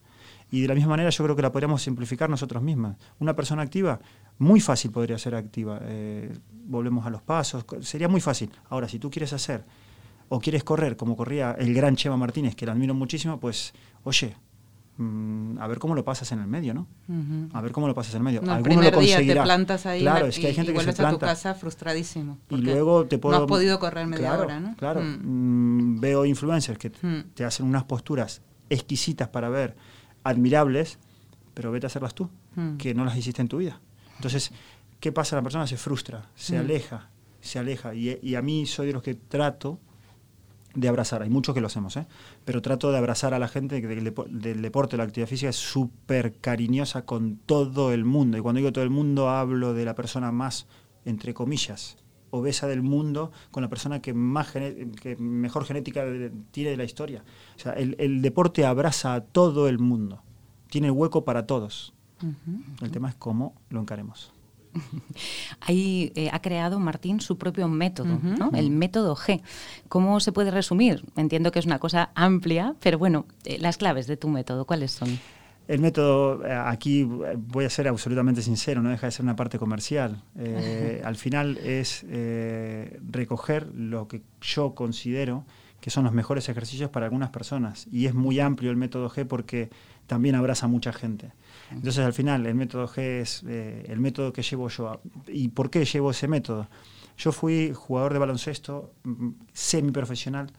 [0.53, 2.99] Y de la misma manera yo creo que la podríamos simplificar nosotros mismas.
[3.19, 3.99] Una persona activa,
[4.37, 5.81] muy fácil podría ser activa.
[5.81, 6.31] Eh,
[6.67, 8.51] volvemos a los pasos, sería muy fácil.
[8.69, 9.65] Ahora, si tú quieres hacer
[10.29, 13.73] o quieres correr como corría el gran Chema Martínez, que lo admiro muchísimo, pues,
[14.05, 14.37] oye,
[14.99, 16.87] mm, a ver cómo lo pasas en el medio, ¿no?
[17.55, 18.43] A ver cómo lo pasas en el medio.
[18.43, 19.41] No, Alguno lo conseguirá.
[19.41, 21.17] te plantas ahí claro, es que hay gente y que vuelves se planta.
[21.17, 22.37] a tu casa frustradísimo.
[22.51, 23.39] Y luego te puedo...
[23.39, 24.77] No has podido correr media hora, ¿no?
[24.77, 25.01] Claro.
[25.01, 25.95] Mm.
[25.95, 29.77] Mm, veo influencers que te hacen unas posturas exquisitas para ver
[30.25, 30.99] admirables,
[31.55, 32.77] pero vete a hacerlas tú, hmm.
[32.77, 33.81] que no las hiciste en tu vida.
[34.17, 34.53] Entonces,
[35.01, 35.37] ¿qué pasa?
[35.37, 36.61] La persona se frustra, se hmm.
[36.61, 37.95] aleja, se aleja.
[37.95, 39.79] Y, a mí soy de los que trato
[40.75, 41.23] de abrazar.
[41.23, 42.07] Hay muchos que lo hacemos, ¿eh?
[42.45, 46.35] pero trato de abrazar a la gente del, del deporte, la actividad física es súper
[46.41, 48.39] cariñosa con todo el mundo.
[48.39, 50.67] Y cuando digo todo el mundo, hablo de la persona más,
[51.05, 51.99] entre comillas,
[52.33, 56.05] obesa del mundo con la persona que, más que mejor genética
[56.51, 57.23] tiene de la historia.
[57.57, 60.23] O sea, el, deporte abraza a todo el mundo,
[60.69, 61.93] tiene hueco para todos.
[62.81, 64.33] El tema es cómo lo encaremos.
[65.61, 68.19] Ahí eh, ha creado Martín su propio método,
[68.55, 69.43] el método G.
[69.89, 71.05] ¿Cómo se puede resumir?
[71.17, 74.93] Entiendo que es una cosa amplia, pero bueno, eh, las claves de tu método, ¿cuáles
[74.93, 75.19] son?
[75.73, 79.59] El método, eh, aquí voy a ser absolutamente sincero, no deja de ser una parte
[79.59, 80.23] comercial.
[80.37, 85.47] Eh, al final es eh, recoger lo que yo considero
[85.81, 87.87] que son los mejores ejercicios para algunas personas.
[87.91, 89.71] Y es muy amplio el método G porque
[90.07, 91.33] también abraza a mucha gente.
[91.71, 95.01] Entonces al final el método G es el método que llevo yo.
[95.27, 96.69] ¿Y por qué llevo ese método?
[97.17, 100.53] Yo fui jugador de baloncesto mm, semiprofesional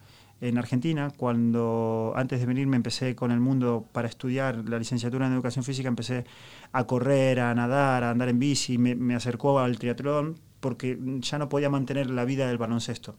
[0.44, 1.12] en Argentina.
[1.16, 5.64] Cuando antes de venir me empecé con el mundo para estudiar la licenciatura en educación
[5.64, 6.26] física, empecé
[6.72, 11.38] a correr, a nadar, a andar en bici, me, me acercó al triatlón porque ya
[11.38, 13.16] no podía mantener la vida del baloncesto.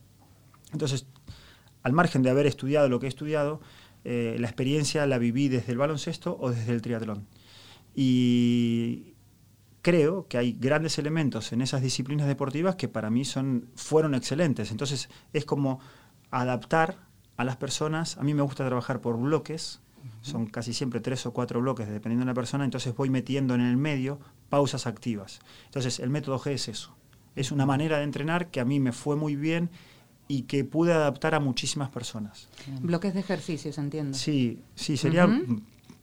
[0.73, 1.07] Entonces,
[1.83, 3.61] al margen de haber estudiado lo que he estudiado,
[4.05, 7.27] eh, la experiencia la viví desde el baloncesto o desde el triatlón.
[7.95, 9.15] Y
[9.83, 14.71] creo que hay grandes elementos en esas disciplinas deportivas que para mí son, fueron excelentes.
[14.71, 15.81] Entonces es como
[16.31, 17.04] adaptar
[17.37, 18.19] a las personas.
[18.19, 19.81] A mí me gusta trabajar por bloques,
[20.23, 23.61] son casi siempre tres o cuatro bloques dependiendo de la persona, entonces voy metiendo en
[23.61, 24.19] el medio
[24.49, 25.41] pausas activas.
[25.67, 26.95] Entonces el método G es eso.
[27.37, 29.71] Es una manera de entrenar que a mí me fue muy bien
[30.29, 32.49] y que pude adaptar a muchísimas personas.
[32.81, 34.17] Bloques de ejercicios, entiendo.
[34.17, 35.27] Sí, sí, sería,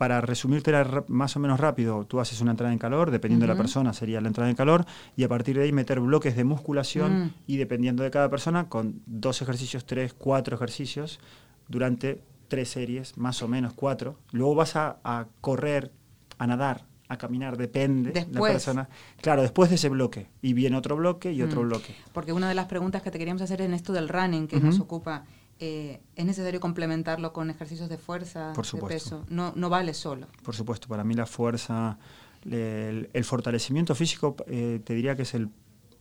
[0.02, 0.74] para resumirte
[1.10, 4.20] más o menos rápido, tú haces una entrada en calor, dependiendo de la persona sería
[4.20, 4.84] la entrada en calor,
[5.16, 7.34] y a partir de ahí meter bloques de musculación mm.
[7.46, 11.20] y dependiendo de cada persona, con dos ejercicios, tres, cuatro ejercicios,
[11.68, 14.18] durante tres series, más o menos cuatro.
[14.32, 15.92] Luego vas a correr,
[16.40, 18.90] a nadar, a caminar, depende de la persona.
[19.22, 20.30] Claro, después de ese bloque.
[20.42, 21.66] Y viene otro bloque y otro mm.
[21.66, 21.96] bloque.
[22.14, 24.80] Porque una de las preguntas que te queríamos hacer en esto del running que nos
[24.80, 25.26] ocupa,
[25.64, 29.26] eh, ¿es necesario complementarlo con ejercicios de fuerza, Por de peso?
[29.30, 30.26] No, no vale solo.
[30.42, 32.00] Por supuesto, para mí la fuerza,
[32.50, 35.50] el, fortalecimiento físico, eh, te diría que es el,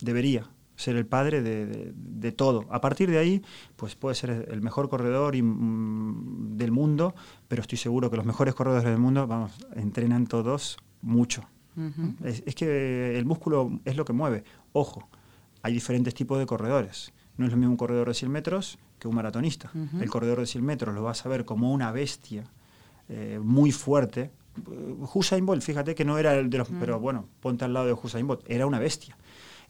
[0.00, 2.64] debería ser el padre de, todo.
[2.70, 3.42] A partir de ahí,
[3.76, 7.14] pues puede ser el mejor corredor mm, del mundo,
[7.46, 11.42] pero estoy seguro que los mejores corredores del mundo, vamos, entrenan todos mucho.
[12.24, 14.42] es, que el músculo es lo que mueve.
[14.72, 15.06] Ojo,
[15.60, 17.12] hay diferentes tipos de corredores.
[17.36, 19.72] No es lo mismo un corredor de 100 metros que un maratonista.
[20.00, 22.44] El corredor de 100 metros lo vas a ver como una bestia
[23.08, 24.30] eh, muy fuerte.
[25.14, 26.68] Usain Bolt, fíjate que no era el de los...
[26.68, 29.16] Pero bueno, ponte al lado de Usain Bolt, era una bestia.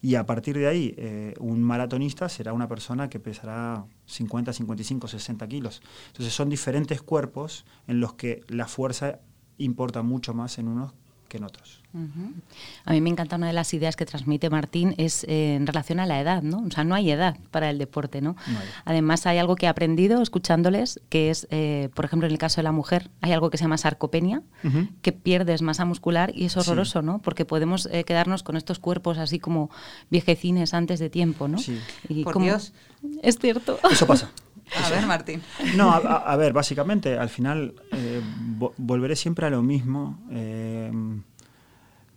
[0.01, 5.07] Y a partir de ahí, eh, un maratonista será una persona que pesará 50, 55,
[5.07, 5.81] 60 kilos.
[6.07, 9.19] Entonces son diferentes cuerpos en los que la fuerza
[9.57, 10.93] importa mucho más en unos
[11.31, 11.81] que en otros.
[12.85, 16.01] A mí me encanta una de las ideas que transmite Martín es eh, en relación
[16.01, 16.63] a la edad, ¿no?
[16.67, 18.35] O sea, no hay edad para el deporte, ¿no?
[18.83, 22.57] Además hay algo que he aprendido escuchándoles, que es, eh, por ejemplo, en el caso
[22.57, 24.41] de la mujer, hay algo que se llama sarcopenia,
[25.01, 27.19] que pierdes masa muscular y es horroroso, ¿no?
[27.19, 29.69] Porque podemos eh, quedarnos con estos cuerpos así como
[30.09, 31.59] viejecines antes de tiempo, ¿no?
[31.59, 31.79] Sí.
[32.09, 32.73] Y por Dios.
[33.23, 33.79] Es cierto.
[33.89, 34.31] Eso pasa.
[34.75, 35.41] A ver, Martín.
[35.75, 38.21] No, a, ver, básicamente, al final eh,
[38.77, 40.19] volveré siempre a lo mismo.
[40.31, 40.91] Eh,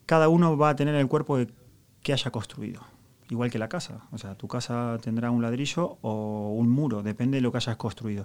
[0.07, 1.39] cada uno va a tener el cuerpo
[2.03, 2.83] que haya construido,
[3.31, 4.07] igual que la casa.
[4.13, 7.77] O sea, tu casa tendrá un ladrillo o un muro, depende de lo que hayas
[7.77, 8.25] construido.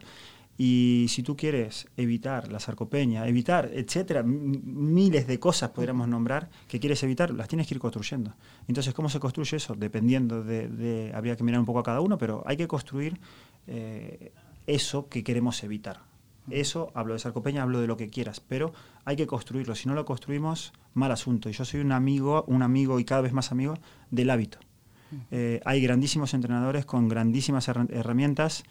[0.62, 6.82] Y si tú quieres evitar la sarcopenia, evitar, etcétera, miles de cosas podríamos nombrar que
[6.82, 8.34] quieres evitar, las tienes que ir construyendo.
[8.68, 9.74] Entonces, ¿cómo se construye eso?
[9.74, 13.18] Dependiendo de, habría que mirar un poco a cada uno, pero hay que construir
[13.70, 14.34] eh,
[14.68, 16.02] eso que queremos evitar.
[16.50, 18.74] Eso, hablo de sarcopenia, hablo de lo que quieras, pero
[19.06, 19.76] hay que construirlo.
[19.76, 21.50] Si no lo construimos, mal asunto.
[21.50, 23.76] Y yo soy un amigo, un amigo y cada vez más amigo
[24.10, 24.58] del hábito.
[25.32, 28.64] Eh, hay grandísimos entrenadores con grandísimas herramientas,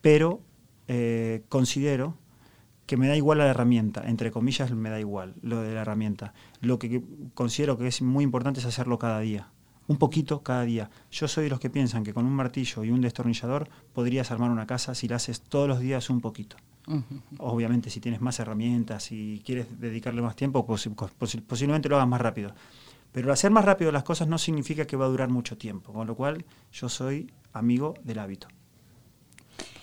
[0.00, 0.40] pero
[0.88, 2.16] eh, considero
[2.86, 6.34] que me da igual la herramienta, entre comillas me da igual lo de la herramienta.
[6.60, 7.02] Lo que
[7.34, 9.48] considero que es muy importante es hacerlo cada día,
[9.90, 10.88] un poquito cada día.
[11.10, 14.48] Yo soy de los que piensan que con un martillo y un destornillador podrías armar
[14.48, 16.56] una casa si la haces todos los días un poquito.
[17.38, 22.54] Obviamente si tienes más herramientas y quieres dedicarle más tiempo, posiblemente lo hagas más rápido.
[23.10, 26.06] Pero hacer más rápido las cosas no significa que va a durar mucho tiempo, con
[26.06, 28.46] lo cual yo soy amigo del hábito.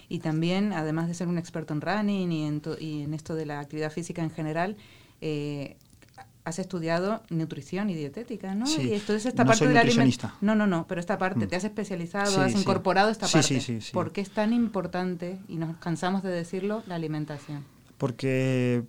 [0.08, 3.46] Y también, además de ser un experto en running y en, y en esto de
[3.46, 4.78] la actividad física en general,
[5.20, 5.76] eh,
[6.48, 8.66] has estudiado nutrición y dietética, ¿no?
[8.66, 10.32] Sí, y entonces esta parte de la alimentación.
[10.40, 11.50] No, no, no, pero esta parte, mm.
[11.50, 13.60] te has especializado, has incorporado esta parte.
[13.60, 17.66] Sí, sí, ¿Por qué es tan importante, y nos cansamos de decirlo, la alimentación?
[17.98, 18.84] Porque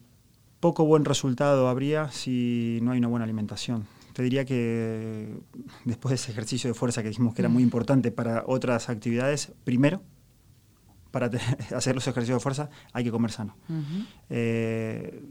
[0.60, 3.88] poco buen resultado habría si no hay una buena alimentación.
[4.12, 5.36] Te diría que
[5.84, 7.66] después de ese ejercicio de fuerza que dijimos que era muy mm.
[7.66, 10.00] importante para otras actividades, primero
[11.10, 11.28] para
[11.76, 13.56] hacer los ejercicios de fuerza hay que comer sano.
[14.30, 15.24] Eh,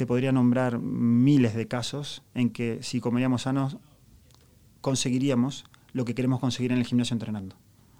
[0.00, 3.76] te podría nombrar miles de casos en que si comeríamos sanos
[4.80, 7.54] conseguiríamos lo que queremos conseguir en el gimnasio entrenando.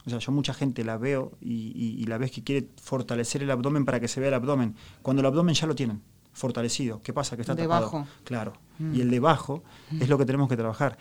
[0.07, 3.85] O sea, yo mucha gente la veo y, la ves que quiere fortalecer el abdomen
[3.85, 6.01] para que se vea el abdomen, cuando el abdomen ya lo tienen
[6.33, 7.03] fortalecido.
[7.03, 7.37] ¿Qué pasa?
[7.37, 8.07] Que está debajo.
[8.25, 8.55] Claro.
[8.79, 8.95] Mm.
[8.95, 9.63] Y el debajo
[10.01, 10.97] es lo que tenemos que trabajar.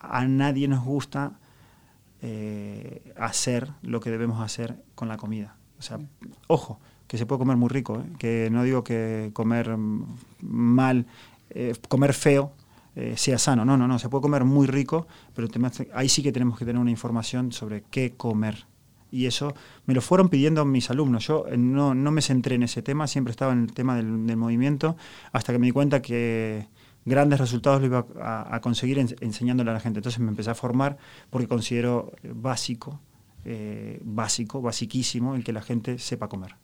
[0.00, 1.38] A nadie nos gusta
[2.22, 5.54] eh, hacer lo que debemos hacer con la comida.
[5.78, 6.00] O sea,
[6.48, 8.04] ojo, que se puede comer muy rico, ¿eh?
[8.18, 9.76] que no digo que comer
[10.40, 11.06] mal,
[11.50, 12.52] eh, comer feo
[12.96, 13.64] eh, sea sano.
[13.64, 15.48] No, no, no, se puede comer muy rico, pero
[15.94, 18.66] ahí sí que tenemos que tener una información sobre qué comer.
[19.10, 19.54] Y eso
[19.86, 21.26] me lo fueron pidiendo mis alumnos.
[21.26, 24.96] Yo eh, no, me centré en ese tema, siempre estaba en el tema del, movimiento,
[25.32, 26.68] hasta que me di cuenta que
[27.04, 29.98] grandes resultados lo iba a, conseguir enseñándole a la gente.
[29.98, 30.96] Entonces me empecé a formar
[31.30, 32.98] porque considero básico,
[34.02, 36.56] básico, basiquísimo el que la gente sepa comer.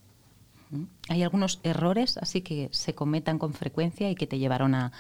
[1.09, 4.93] ¿Hay algunos errores así que se cometan con frecuencia y que te llevaron a,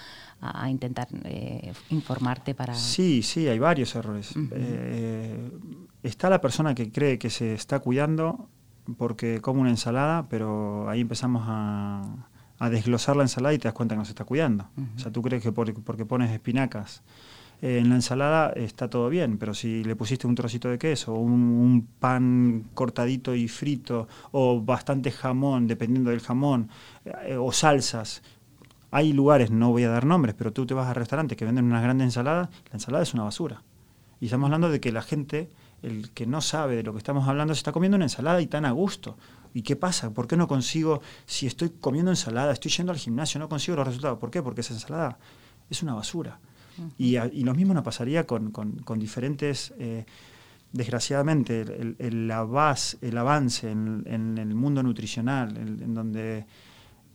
[0.68, 2.74] intentar eh, informarte para...?
[2.74, 4.35] Sí, sí, hay varios errores.
[4.52, 5.50] Eh,
[6.02, 8.48] está la persona que cree que se está cuidando
[8.96, 12.26] porque come una ensalada, pero ahí empezamos a,
[12.70, 14.68] desglosar la ensalada y te das cuenta que no se está cuidando.
[14.96, 17.02] O sea, tú crees que porque pones espinacas
[17.62, 21.87] en la ensalada está todo bien, pero si le pusiste un trocito de queso, un,
[21.99, 26.70] pan cortadito y frito, o bastante jamón, dependiendo del jamón,
[27.05, 28.23] eh, o salsas,
[28.90, 31.66] hay lugares, no voy a dar nombres, pero tú te vas a restaurantes que venden
[31.66, 33.62] una grande ensalada, la ensalada es una basura.
[34.20, 35.51] Y estamos hablando de que la gente,
[35.83, 38.46] el que no sabe de lo que estamos hablando, se está comiendo una ensalada y
[38.46, 39.16] tan a gusto.
[39.53, 40.12] ¿Y qué pasa?
[40.12, 43.87] ¿Por qué no consigo, si estoy comiendo ensalada, estoy yendo al gimnasio, no consigo los
[43.87, 44.18] resultados?
[44.18, 44.42] ¿Por qué?
[44.42, 45.18] Porque esa ensalada
[45.68, 46.38] es una basura
[46.99, 48.53] y, lo mismo nos pasaría con,
[48.99, 50.05] diferentes, eh,
[50.73, 52.31] desgraciadamente, el, el,
[53.01, 56.47] el, avance en, el mundo nutricional, en donde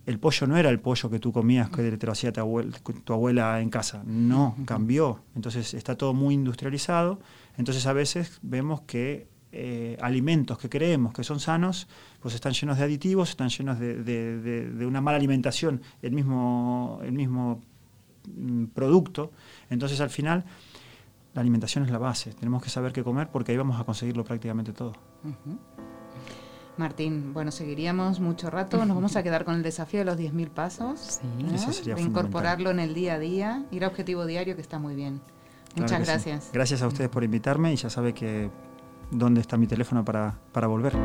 [0.06, 2.78] el pollo no era el pollo que tú comías, que te lo hacía tu abuela,
[3.04, 4.04] tu abuela en casa.
[4.06, 5.22] No, cambió.
[5.36, 7.20] Entonces está todo muy industrializado.
[7.58, 11.88] Entonces a veces vemos que eh, alimentos que creemos que son sanos,
[12.20, 15.82] pues están llenos de aditivos, están llenos de, de una mala alimentación.
[16.02, 17.62] El mismo, el mismo
[18.74, 19.32] producto.
[19.70, 20.46] Entonces al final
[21.34, 22.34] la alimentación es la base.
[22.34, 24.94] Tenemos que saber qué comer porque ahí vamos a conseguirlo prácticamente todo.
[26.78, 28.86] Martín, bueno, seguiríamos mucho rato.
[28.86, 31.20] Nos vamos a quedar con el desafío de los 10.000 pasos.
[31.22, 31.92] Sí.
[31.98, 35.22] incorporarlo en el día a día, ir a objetivo diario, que está muy bien.
[35.76, 36.50] Muchas gracias.
[36.54, 38.50] Gracias a ustedes por invitarme y ya sabe que
[39.12, 40.96] dónde está mi teléfono para, para volver.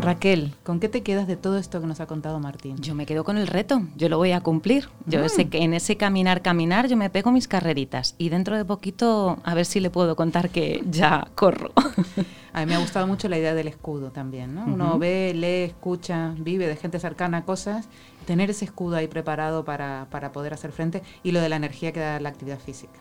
[0.00, 2.76] Raquel, ¿con qué te quedas de todo esto que nos ha contado Martín?
[2.78, 4.88] Yo me quedo con el reto, yo lo voy a cumplir.
[5.06, 5.28] Yo mm.
[5.28, 9.38] sé que en ese caminar, caminar, yo me pego mis carreritas y dentro de poquito
[9.44, 11.72] a ver si le puedo contar que ya corro.
[12.52, 14.64] A mí me ha gustado mucho la idea del escudo también, ¿no?
[14.64, 17.88] Uno ve, lee, escucha, vive de gente cercana cosas,
[18.26, 22.00] tener ese escudo ahí preparado para, poder hacer frente y lo de la energía que
[22.00, 22.98] da la actividad física.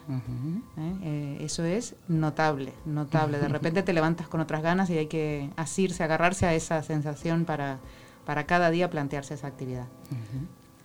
[0.78, 0.94] ¿Eh?
[1.04, 3.40] Eh, eso es notable, notable.
[3.40, 7.46] De repente te levantas con otras ganas y hay que asirse, agarrarse a esa sensación
[7.46, 7.80] para,
[8.26, 9.88] para cada día plantearse esa actividad.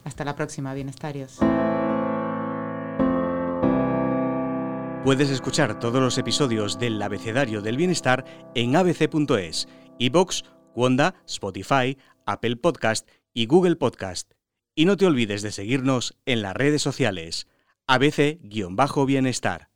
[0.05, 1.39] Hasta la próxima, bienestarios.
[5.05, 9.69] Puedes escuchar todos los episodios del Abecedario del Bienestar en abc.es,
[9.99, 10.45] iBox,
[10.75, 14.33] Wanda, Spotify, Apple Podcast y Google Podcast.
[14.75, 17.49] Y no te olvides de seguirnos en las redes sociales.
[17.87, 19.74] ABC-Bienestar.